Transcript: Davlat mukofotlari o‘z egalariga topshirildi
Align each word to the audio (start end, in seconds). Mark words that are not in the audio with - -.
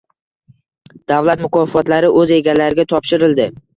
Davlat 1.11 1.43
mukofotlari 1.45 2.09
o‘z 2.23 2.33
egalariga 2.39 2.87
topshirildi 2.95 3.47